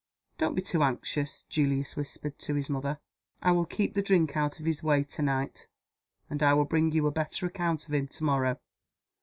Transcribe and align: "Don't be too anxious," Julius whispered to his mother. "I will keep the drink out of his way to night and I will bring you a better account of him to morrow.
"Don't 0.39 0.55
be 0.55 0.63
too 0.63 0.81
anxious," 0.81 1.43
Julius 1.43 1.95
whispered 1.95 2.39
to 2.39 2.55
his 2.55 2.71
mother. 2.71 2.99
"I 3.43 3.51
will 3.51 3.67
keep 3.67 3.93
the 3.93 4.01
drink 4.01 4.35
out 4.35 4.59
of 4.59 4.65
his 4.65 4.81
way 4.81 5.03
to 5.03 5.21
night 5.21 5.67
and 6.27 6.41
I 6.41 6.55
will 6.55 6.65
bring 6.65 6.91
you 6.91 7.05
a 7.05 7.11
better 7.11 7.45
account 7.45 7.87
of 7.87 7.93
him 7.93 8.07
to 8.07 8.23
morrow. 8.23 8.59